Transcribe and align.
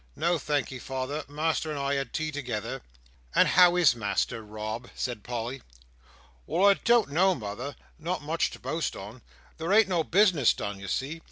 "No, 0.15 0.39
thank'ee, 0.39 0.79
father. 0.79 1.23
Master 1.27 1.69
and 1.69 1.79
I 1.79 1.93
had 1.93 2.11
tea 2.11 2.31
together." 2.31 2.81
"And 3.35 3.49
how 3.49 3.75
is 3.75 3.95
master, 3.95 4.41
Rob?" 4.43 4.89
said 4.95 5.21
Polly. 5.23 5.61
"Well, 6.47 6.65
I 6.67 6.73
don't 6.73 7.09
know, 7.11 7.35
mother; 7.35 7.75
not 7.99 8.23
much 8.23 8.49
to 8.49 8.59
boast 8.59 8.95
on. 8.95 9.21
There 9.59 9.71
ain't 9.71 9.87
no 9.87 10.03
bis'ness 10.03 10.55
done, 10.55 10.79
you 10.79 10.87
see. 10.87 11.19